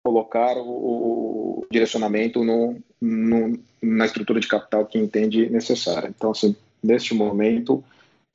colocar 0.01 0.57
o, 0.59 1.67
direcionamento 1.73 2.45
no, 2.45 2.81
no, 3.01 3.59
na 3.83 4.07
estrutura 4.07 4.39
de 4.39 4.47
capital 4.47 4.87
que 4.87 4.97
entende 4.97 5.51
necessária. 5.51 6.07
Então, 6.07 6.31
assim, 6.31 6.55
neste 6.81 7.15
momento, 7.15 7.83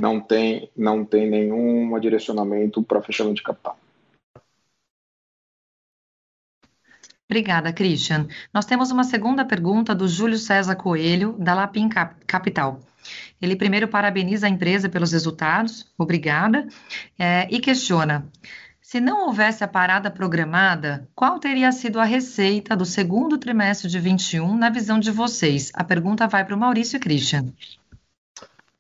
não 0.01 0.20
tem, 0.20 0.70
não 0.75 1.06
tem 1.06 1.30
nenhum 1.30 1.98
direcionamento 2.01 2.84
para 2.84 3.01
fechamento 3.01 3.38
de 3.38 3.44
capital. 3.44 3.77
Obrigada, 7.29 7.74
Christian. 7.74 8.27
Nós 8.53 8.65
temos 8.65 8.89
uma 8.89 9.03
segunda 9.03 9.43
pergunta 9.43 9.93
do 9.93 10.07
Júlio 10.07 10.38
César 10.38 10.75
Coelho, 10.75 11.36
da 11.38 11.53
Lapim 11.53 11.89
Capital. 12.25 12.79
Ele 13.41 13.55
primeiro 13.55 13.88
parabeniza 13.88 14.48
a 14.48 14.50
empresa 14.50 14.88
pelos 14.88 15.12
resultados, 15.12 15.91
obrigada, 15.98 16.67
é, 17.19 17.46
e 17.51 17.60
questiona: 17.60 18.25
se 18.81 19.01
não 19.01 19.27
houvesse 19.27 19.62
a 19.62 19.67
parada 19.67 20.10
programada, 20.10 21.05
qual 21.13 21.38
teria 21.38 21.69
sido 21.74 22.00
a 22.00 22.05
receita 22.05 22.77
do 22.77 22.86
segundo 22.86 23.38
trimestre 23.38 23.89
de 23.89 24.00
21 24.00 24.57
na 24.57 24.69
visão 24.69 24.98
de 24.98 25.12
vocês? 25.12 25.69
A 25.74 25.84
pergunta 25.84 26.27
vai 26.27 26.46
para 26.46 26.55
o 26.55 26.57
Maurício 26.57 26.96
e 26.96 27.00
Christian. 27.00 27.53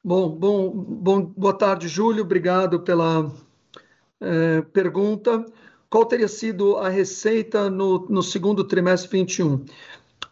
Bom, 0.01 0.29
bom, 0.29 0.69
bom, 0.69 1.21
boa 1.35 1.57
tarde, 1.57 1.89
Júlio. 1.89 2.23
Obrigado 2.23 2.79
pela 2.79 3.29
é, 4.21 4.61
pergunta 4.61 5.45
qual 5.89 6.05
teria 6.05 6.27
sido 6.27 6.77
a 6.77 6.89
receita 6.89 7.69
no, 7.69 8.05
no 8.09 8.21
segundo 8.21 8.63
trimestre 8.63 9.09
21? 9.09 9.65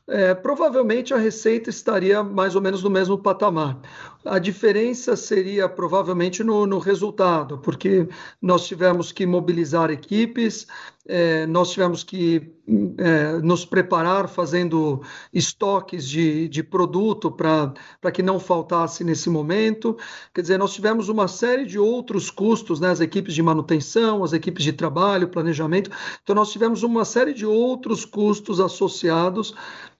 É, 0.07 0.35
provavelmente 0.35 1.13
a 1.15 1.17
receita 1.17 1.69
estaria 1.69 2.23
mais 2.23 2.55
ou 2.55 2.61
menos 2.61 2.83
no 2.83 2.89
mesmo 2.91 3.17
patamar. 3.17 3.79
A 4.23 4.37
diferença 4.37 5.15
seria 5.15 5.67
provavelmente 5.67 6.43
no, 6.43 6.67
no 6.67 6.77
resultado, 6.77 7.57
porque 7.57 8.07
nós 8.39 8.67
tivemos 8.67 9.11
que 9.11 9.25
mobilizar 9.25 9.89
equipes, 9.89 10.67
é, 11.07 11.47
nós 11.47 11.71
tivemos 11.71 12.03
que 12.03 12.54
é, 12.97 13.33
nos 13.41 13.63
preparar 13.63 14.27
fazendo 14.27 15.01
estoques 15.31 16.07
de, 16.07 16.47
de 16.47 16.63
produto 16.63 17.31
para 17.31 18.11
que 18.11 18.23
não 18.23 18.39
faltasse 18.39 19.03
nesse 19.03 19.29
momento. 19.29 19.95
Quer 20.33 20.41
dizer, 20.41 20.57
nós 20.57 20.73
tivemos 20.73 21.07
uma 21.07 21.27
série 21.27 21.65
de 21.65 21.77
outros 21.77 22.31
custos, 22.31 22.79
né, 22.79 22.89
as 22.89 22.99
equipes 22.99 23.35
de 23.35 23.43
manutenção, 23.43 24.23
as 24.23 24.33
equipes 24.33 24.63
de 24.63 24.73
trabalho, 24.73 25.27
planejamento. 25.27 25.91
Então, 26.23 26.35
nós 26.35 26.51
tivemos 26.51 26.81
uma 26.83 27.05
série 27.05 27.33
de 27.33 27.45
outros 27.45 28.03
custos 28.03 28.59
associados 28.59 29.53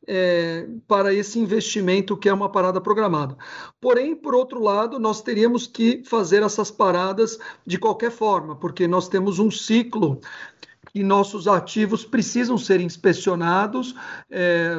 é, 0.08 0.68
para 0.88 1.14
esse 1.14 1.40
investimento 1.40 2.18
que 2.18 2.30
é 2.30 2.34
uma 2.34 2.50
parada 2.50 2.80
programada. 2.80 3.36
Porém, 3.82 4.16
por 4.16 4.36
outro 4.36 4.62
lado, 4.62 5.00
nós 5.00 5.22
teríamos 5.22 5.68
que 5.68 6.04
fazer 6.06 6.44
essas 6.44 6.72
paradas 6.72 7.40
de 7.66 7.78
qualquer 7.78 8.12
forma, 8.12 8.56
porque 8.56 8.88
nós 8.88 9.08
temos 9.08 9.40
um 9.40 9.50
ciclo 9.50 10.20
e 10.96 11.04
nossos 11.04 11.46
ativos 11.46 12.06
precisam 12.06 12.58
ser 12.58 12.80
inspecionados, 12.80 13.94
é, 14.32 14.72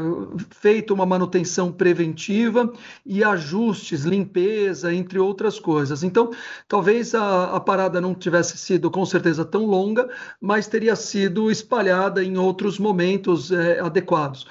feita 0.48 0.94
uma 0.94 1.04
manutenção 1.04 1.70
preventiva 1.70 2.72
e 3.04 3.22
ajustes, 3.22 4.04
limpeza, 4.04 4.94
entre 4.94 5.18
outras 5.18 5.60
coisas. 5.60 6.02
Então, 6.02 6.30
talvez 6.66 7.14
a, 7.14 7.54
a 7.54 7.60
parada 7.60 8.00
não 8.00 8.14
tivesse 8.14 8.56
sido 8.56 8.90
com 8.90 9.04
certeza 9.04 9.44
tão 9.44 9.66
longa, 9.66 10.08
mas 10.40 10.66
teria 10.66 10.96
sido 10.96 11.50
espalhada 11.50 12.24
em 12.24 12.38
outros 12.38 12.78
momentos 12.78 13.52
é, 13.52 13.78
adequados. 13.80 14.46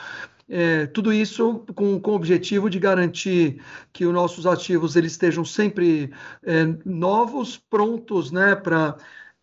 É, 0.47 0.85
tudo 0.85 1.11
isso 1.11 1.65
com, 1.73 1.99
com 1.99 2.11
o 2.11 2.15
objetivo 2.15 2.69
de 2.69 2.77
garantir 2.77 3.59
que 3.91 4.05
os 4.05 4.13
nossos 4.13 4.45
ativos 4.45 4.95
eles 4.95 5.13
estejam 5.13 5.43
sempre 5.43 6.11
é, 6.43 6.65
novos, 6.85 7.57
prontos 7.57 8.31
né, 8.31 8.53
para 8.55 8.95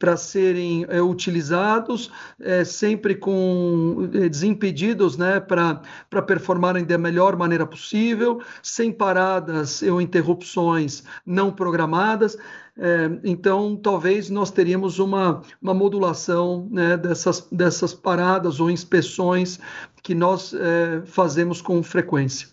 para 0.03 0.17
serem 0.17 0.85
é, 0.89 1.01
utilizados, 1.01 2.11
é, 2.41 2.65
sempre 2.65 3.15
com 3.15 4.11
é, 4.13 4.29
desimpedidos 4.29 5.17
né, 5.17 5.39
para 5.39 5.81
performarem 6.27 6.85
da 6.85 6.99
melhor 6.99 7.37
maneira 7.37 7.65
possível, 7.65 8.43
sem 8.61 8.91
paradas 8.91 9.81
ou 9.81 10.01
interrupções 10.01 11.05
não 11.25 11.53
programadas. 11.53 12.37
Então, 13.23 13.77
talvez 13.77 14.31
nós 14.31 14.51
teríamos 14.51 14.99
uma, 14.99 15.43
uma 15.61 15.75
modulação 15.75 16.67
né, 16.71 16.97
dessas, 16.97 17.47
dessas 17.53 17.93
paradas 17.93 18.61
ou 18.61 18.71
inspeções 18.71 19.61
que 20.03 20.15
nós 20.15 20.55
fazemos 21.05 21.61
com 21.61 21.83
frequência. 21.83 22.52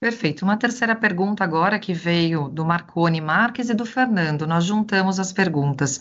Perfeito. 0.00 0.42
Uma 0.42 0.56
terceira 0.56 0.96
pergunta 0.96 1.44
agora 1.44 1.78
que 1.78 1.92
veio 1.92 2.48
do 2.48 2.64
Marcone 2.64 3.20
Marques 3.20 3.68
e 3.68 3.74
do 3.74 3.84
Fernando. 3.84 4.46
Nós 4.46 4.64
juntamos 4.64 5.20
as 5.20 5.30
perguntas. 5.30 6.00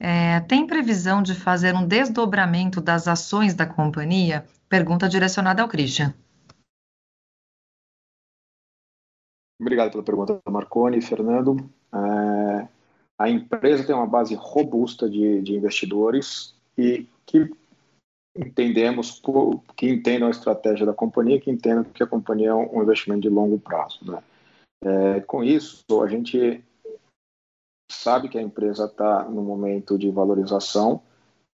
É, 0.00 0.40
tem 0.40 0.66
previsão 0.66 1.22
de 1.22 1.34
fazer 1.34 1.74
um 1.74 1.86
desdobramento 1.86 2.80
das 2.80 3.06
ações 3.06 3.52
da 3.52 3.66
companhia? 3.66 4.46
Pergunta 4.66 5.06
direcionada 5.06 5.60
ao 5.60 5.68
Christian. 5.68 6.14
Obrigado 9.60 9.90
pela 9.90 10.04
pergunta, 10.04 10.40
Marcone 10.48 10.96
e 10.96 11.02
Fernando. 11.02 11.68
É, 11.92 12.68
a 13.18 13.28
empresa 13.28 13.84
tem 13.84 13.94
uma 13.94 14.06
base 14.06 14.34
robusta 14.36 15.10
de, 15.10 15.42
de 15.42 15.54
investidores 15.54 16.54
e 16.78 17.06
que 17.26 17.50
entendemos 18.38 19.20
que 19.76 19.88
entendam 19.88 20.28
a 20.28 20.30
estratégia 20.30 20.86
da 20.86 20.92
companhia, 20.92 21.40
que 21.40 21.50
entendam 21.50 21.84
que 21.84 22.02
a 22.02 22.06
companhia 22.06 22.50
é 22.50 22.54
um 22.54 22.82
investimento 22.82 23.22
de 23.22 23.28
longo 23.28 23.58
prazo. 23.58 23.98
Né? 24.02 24.22
É, 24.84 25.20
com 25.20 25.42
isso, 25.42 25.84
a 26.02 26.06
gente 26.06 26.62
sabe 27.90 28.28
que 28.28 28.38
a 28.38 28.42
empresa 28.42 28.84
está 28.84 29.24
no 29.24 29.42
momento 29.42 29.98
de 29.98 30.10
valorização, 30.10 31.02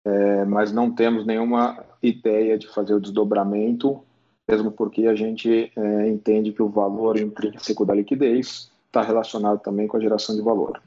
é, 0.05 0.45
mas 0.45 0.71
não 0.71 0.91
temos 0.91 1.25
nenhuma 1.25 1.83
ideia 2.03 2.57
de 2.57 2.67
fazer 2.67 2.93
o 2.93 2.99
desdobramento, 2.99 4.03
mesmo 4.47 4.71
porque 4.71 5.07
a 5.07 5.15
gente 5.15 5.71
é, 5.75 6.07
entende 6.07 6.51
que 6.51 6.61
o 6.61 6.69
valor 6.69 7.17
intrínseco 7.17 7.83
da 7.83 7.95
liquidez 7.95 8.71
está 8.85 9.01
relacionado 9.01 9.59
também 9.59 9.87
com 9.87 9.97
a 9.97 9.99
geração 9.99 10.35
de 10.35 10.41
valor. 10.41 10.79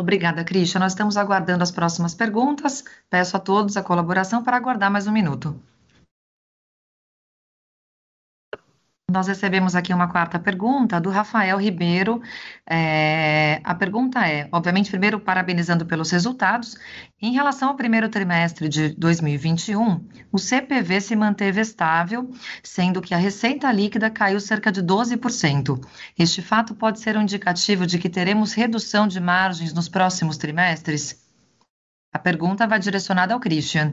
Obrigada, 0.00 0.44
Cristian. 0.44 0.80
Nós 0.80 0.92
estamos 0.92 1.16
aguardando 1.16 1.62
as 1.62 1.70
próximas 1.70 2.14
perguntas. 2.14 2.84
Peço 3.08 3.36
a 3.36 3.40
todos 3.40 3.76
a 3.76 3.82
colaboração 3.82 4.42
para 4.42 4.56
aguardar 4.56 4.90
mais 4.90 5.06
um 5.06 5.12
minuto. 5.12 5.60
Nós 9.10 9.26
recebemos 9.26 9.74
aqui 9.74 9.92
uma 9.92 10.08
quarta 10.08 10.38
pergunta 10.38 11.00
do 11.00 11.10
Rafael 11.10 11.58
Ribeiro. 11.58 12.22
É, 12.64 13.60
a 13.64 13.74
pergunta 13.74 14.24
é, 14.24 14.48
obviamente, 14.52 14.88
primeiro 14.88 15.18
parabenizando 15.18 15.84
pelos 15.84 16.12
resultados. 16.12 16.76
Em 17.20 17.32
relação 17.32 17.70
ao 17.70 17.74
primeiro 17.74 18.08
trimestre 18.08 18.68
de 18.68 18.90
2021, 18.90 20.06
o 20.30 20.38
CPV 20.38 21.00
se 21.00 21.16
manteve 21.16 21.60
estável, 21.60 22.30
sendo 22.62 23.02
que 23.02 23.12
a 23.12 23.18
receita 23.18 23.70
líquida 23.72 24.08
caiu 24.10 24.38
cerca 24.38 24.70
de 24.70 24.80
12%. 24.80 25.84
Este 26.16 26.40
fato 26.40 26.72
pode 26.72 27.00
ser 27.00 27.16
um 27.16 27.22
indicativo 27.22 27.86
de 27.86 27.98
que 27.98 28.08
teremos 28.08 28.52
redução 28.52 29.08
de 29.08 29.18
margens 29.18 29.72
nos 29.72 29.88
próximos 29.88 30.36
trimestres? 30.36 31.28
A 32.12 32.18
pergunta 32.18 32.64
vai 32.64 32.78
direcionada 32.78 33.34
ao 33.34 33.40
Christian. 33.40 33.92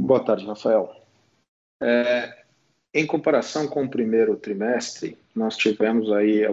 Boa 0.00 0.24
tarde, 0.24 0.46
Rafael. 0.46 1.03
É, 1.80 2.44
em 2.92 3.06
comparação 3.06 3.66
com 3.66 3.84
o 3.84 3.88
primeiro 3.88 4.36
trimestre, 4.36 5.18
nós 5.34 5.56
tivemos 5.56 6.12
aí, 6.12 6.44
é, 6.44 6.52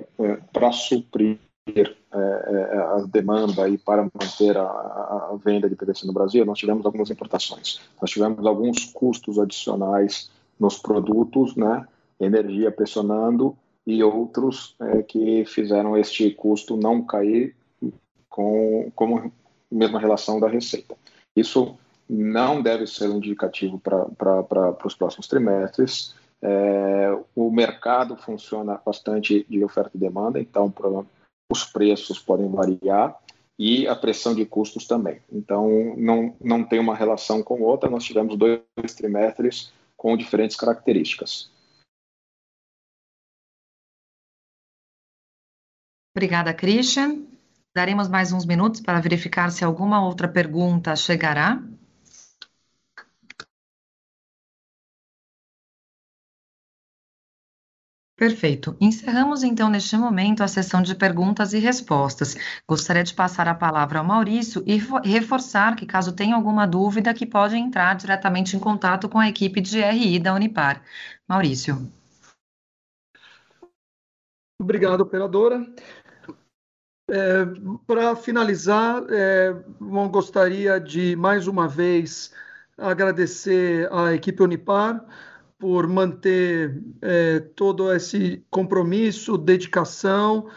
para 0.51 0.71
suprir 0.71 1.37
é, 1.67 1.81
é, 1.81 2.77
a 2.77 3.05
demanda 3.07 3.69
e 3.69 3.77
para 3.77 4.03
manter 4.03 4.57
a, 4.57 4.63
a, 4.63 5.39
venda 5.43 5.69
de 5.69 5.75
PVC 5.75 6.07
no 6.07 6.13
Brasil, 6.13 6.43
nós 6.43 6.57
tivemos 6.57 6.85
algumas 6.85 7.11
importações. 7.11 7.79
Nós 8.01 8.09
tivemos 8.09 8.45
alguns 8.45 8.85
custos 8.85 9.37
adicionais 9.37 10.31
nos 10.59 10.77
produtos, 10.79 11.55
né? 11.55 11.87
Energia 12.19 12.71
pressionando 12.71 13.55
e 13.85 14.03
outros 14.03 14.75
é, 14.79 15.03
que 15.03 15.45
fizeram 15.45 15.95
este 15.97 16.31
custo 16.31 16.75
não 16.75 17.03
cair 17.03 17.55
com 18.27 18.91
como 18.95 19.31
mesma 19.71 19.99
relação 19.99 20.39
da 20.39 20.47
receita. 20.47 20.95
Isso 21.35 21.77
não 22.11 22.61
deve 22.61 22.85
ser 22.85 23.07
um 23.09 23.17
indicativo 23.17 23.79
para 23.79 24.85
os 24.85 24.93
próximos 24.93 25.27
trimestres. 25.27 26.13
É, 26.41 27.17
o 27.33 27.49
mercado 27.49 28.17
funciona 28.17 28.81
bastante 28.85 29.45
de 29.49 29.63
oferta 29.63 29.91
e 29.95 29.99
demanda, 29.99 30.39
então 30.39 30.73
os 31.49 31.63
preços 31.63 32.19
podem 32.19 32.49
variar 32.49 33.17
e 33.57 33.87
a 33.87 33.95
pressão 33.95 34.35
de 34.35 34.45
custos 34.45 34.85
também. 34.85 35.21
Então, 35.31 35.95
não, 35.95 36.35
não 36.41 36.65
tem 36.65 36.79
uma 36.79 36.95
relação 36.95 37.41
com 37.41 37.61
outra, 37.61 37.89
nós 37.89 38.03
tivemos 38.03 38.35
dois 38.35 38.93
trimestres 38.95 39.71
com 39.95 40.17
diferentes 40.17 40.57
características. 40.57 41.49
Obrigada, 46.13 46.53
Christian. 46.53 47.23
Daremos 47.73 48.09
mais 48.09 48.33
uns 48.33 48.45
minutos 48.45 48.81
para 48.81 48.99
verificar 48.99 49.49
se 49.49 49.63
alguma 49.63 50.05
outra 50.05 50.27
pergunta 50.27 50.93
chegará. 50.93 51.63
Perfeito. 58.21 58.77
Encerramos 58.79 59.41
então 59.41 59.67
neste 59.67 59.97
momento 59.97 60.43
a 60.43 60.47
sessão 60.47 60.83
de 60.83 60.93
perguntas 60.93 61.53
e 61.53 61.57
respostas. 61.57 62.35
Gostaria 62.69 63.03
de 63.03 63.15
passar 63.15 63.47
a 63.47 63.55
palavra 63.55 63.97
ao 63.97 64.05
Maurício 64.05 64.63
e 64.63 64.77
reforçar 65.09 65.75
que, 65.75 65.87
caso 65.87 66.15
tenha 66.15 66.35
alguma 66.35 66.67
dúvida, 66.67 67.15
que 67.15 67.25
pode 67.25 67.57
entrar 67.57 67.95
diretamente 67.95 68.55
em 68.55 68.59
contato 68.59 69.09
com 69.09 69.17
a 69.17 69.27
equipe 69.27 69.59
de 69.59 69.81
RI 69.81 70.19
da 70.19 70.35
Unipar. 70.35 70.83
Maurício. 71.27 71.91
Obrigado, 74.59 75.01
operadora. 75.01 75.65
É, 77.09 77.45
Para 77.87 78.15
finalizar, 78.15 79.03
é, 79.09 79.51
gostaria 80.11 80.79
de 80.79 81.15
mais 81.15 81.47
uma 81.47 81.67
vez 81.67 82.31
agradecer 82.77 83.91
à 83.91 84.13
equipe 84.13 84.43
Unipar 84.43 85.03
por 85.61 85.85
manter 85.85 86.81
é, 87.03 87.39
todo 87.55 87.93
esse 87.93 88.43
compromisso, 88.49 89.37
dedicação 89.37 90.47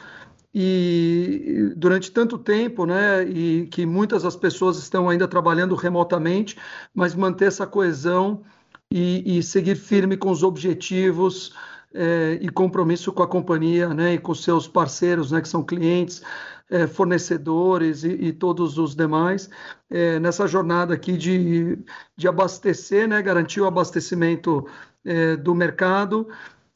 e 0.54 1.74
durante 1.76 2.10
tanto 2.10 2.38
tempo, 2.38 2.86
né, 2.86 3.22
e 3.22 3.66
que 3.66 3.84
muitas 3.84 4.22
das 4.22 4.34
pessoas 4.34 4.78
estão 4.78 5.10
ainda 5.10 5.28
trabalhando 5.28 5.74
remotamente, 5.74 6.56
mas 6.94 7.14
manter 7.14 7.48
essa 7.48 7.66
coesão 7.66 8.42
e, 8.90 9.36
e 9.36 9.42
seguir 9.42 9.76
firme 9.76 10.16
com 10.16 10.30
os 10.30 10.42
objetivos 10.42 11.54
é, 11.92 12.38
e 12.40 12.48
compromisso 12.48 13.12
com 13.12 13.22
a 13.22 13.28
companhia, 13.28 13.92
né, 13.92 14.14
e 14.14 14.18
com 14.18 14.34
seus 14.34 14.66
parceiros, 14.66 15.32
né, 15.32 15.42
que 15.42 15.48
são 15.50 15.62
clientes, 15.62 16.22
é, 16.70 16.86
fornecedores 16.86 18.04
e, 18.04 18.08
e, 18.08 18.32
todos 18.32 18.78
os 18.78 18.94
demais, 18.96 19.50
é, 19.90 20.18
nessa 20.18 20.46
jornada 20.46 20.94
aqui 20.94 21.14
de, 21.18 21.78
de 22.16 22.26
abastecer, 22.26 23.06
né, 23.06 23.20
garantir 23.20 23.60
o 23.60 23.66
abastecimento 23.66 24.66
é, 25.04 25.36
do 25.36 25.54
mercado 25.54 26.28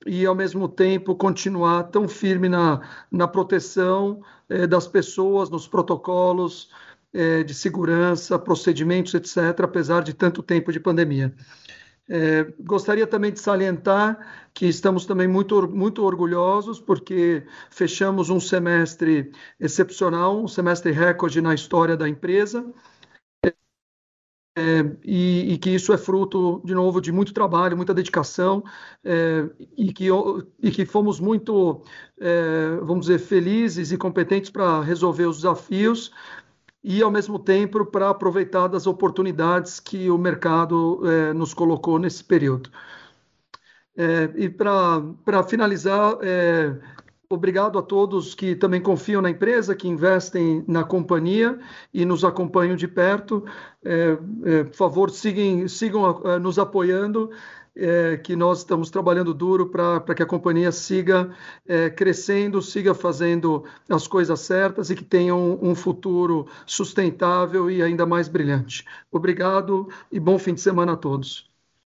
e, 0.06 0.24
ao 0.24 0.34
mesmo 0.34 0.68
tempo, 0.68 1.14
continuar 1.14 1.84
tão 1.84 2.08
firme 2.08 2.48
na, 2.48 2.80
na 3.10 3.28
proteção 3.28 4.22
é, 4.48 4.66
das 4.66 4.86
pessoas, 4.86 5.50
nos 5.50 5.68
protocolos 5.68 6.70
é, 7.12 7.42
de 7.42 7.54
segurança, 7.54 8.38
procedimentos, 8.38 9.14
etc., 9.14 9.60
apesar 9.62 10.02
de 10.02 10.14
tanto 10.14 10.42
tempo 10.42 10.72
de 10.72 10.80
pandemia. 10.80 11.34
É, 12.10 12.54
gostaria 12.60 13.06
também 13.06 13.30
de 13.30 13.38
salientar 13.38 14.18
que 14.54 14.66
estamos 14.66 15.04
também 15.04 15.28
muito, 15.28 15.68
muito 15.68 16.02
orgulhosos, 16.02 16.80
porque 16.80 17.42
fechamos 17.70 18.30
um 18.30 18.40
semestre 18.40 19.30
excepcional, 19.60 20.42
um 20.42 20.48
semestre 20.48 20.90
recorde 20.90 21.42
na 21.42 21.54
história 21.54 21.96
da 21.96 22.08
empresa. 22.08 22.64
É, 24.58 24.96
e, 25.04 25.52
e, 25.52 25.58
que 25.58 25.70
isso 25.70 25.92
é 25.92 25.98
fruto, 25.98 26.60
de 26.64 26.74
novo, 26.74 27.00
de 27.00 27.12
muito 27.12 27.32
trabalho, 27.32 27.76
muita 27.76 27.94
dedicação, 27.94 28.64
é, 29.04 29.48
e, 29.76 29.92
que, 29.92 30.08
e 30.60 30.70
que 30.72 30.84
fomos 30.84 31.20
muito, 31.20 31.82
é, 32.20 32.76
vamos 32.82 33.06
dizer, 33.06 33.20
felizes 33.20 33.92
e 33.92 33.96
competentes 33.96 34.50
para 34.50 34.80
resolver 34.82 35.26
os 35.26 35.36
desafios 35.36 36.10
e, 36.82 37.00
ao 37.02 37.10
mesmo 37.10 37.38
tempo, 37.38 37.86
para 37.86 38.10
aproveitar 38.10 38.66
das 38.66 38.88
oportunidades 38.88 39.78
que 39.78 40.10
o 40.10 40.18
mercado 40.18 41.02
é, 41.08 41.32
nos 41.32 41.54
colocou 41.54 41.96
nesse 41.98 42.24
período. 42.24 42.68
É, 43.96 44.30
e 44.36 44.48
para 44.48 45.42
finalizar, 45.48 46.18
é, 46.20 46.76
Obrigado 47.30 47.78
a 47.78 47.82
todos 47.82 48.34
que 48.34 48.56
também 48.56 48.80
confiam 48.80 49.20
na 49.20 49.28
empresa, 49.28 49.74
que 49.74 49.86
investem 49.86 50.64
na 50.66 50.82
companhia 50.82 51.58
e 51.92 52.02
nos 52.06 52.24
acompanham 52.24 52.74
de 52.74 52.88
perto. 52.88 53.44
É, 53.84 54.18
é, 54.44 54.64
por 54.64 54.74
favor, 54.74 55.10
sigam, 55.10 55.68
sigam 55.68 56.22
é, 56.24 56.38
nos 56.38 56.58
apoiando, 56.58 57.30
é, 57.76 58.16
que 58.16 58.34
nós 58.34 58.60
estamos 58.60 58.88
trabalhando 58.88 59.34
duro 59.34 59.68
para 59.68 60.14
que 60.14 60.22
a 60.22 60.26
companhia 60.26 60.72
siga 60.72 61.30
é, 61.66 61.90
crescendo, 61.90 62.62
siga 62.62 62.94
fazendo 62.94 63.62
as 63.90 64.06
coisas 64.08 64.40
certas 64.40 64.88
e 64.88 64.94
que 64.96 65.04
tenha 65.04 65.34
um, 65.34 65.70
um 65.70 65.74
futuro 65.74 66.46
sustentável 66.64 67.70
e 67.70 67.82
ainda 67.82 68.06
mais 68.06 68.26
brilhante. 68.26 68.86
Obrigado 69.12 69.86
e 70.10 70.18
bom 70.18 70.38
fim 70.38 70.54
de 70.54 70.62
semana 70.62 70.94
a 70.94 70.96
todos. 70.96 71.47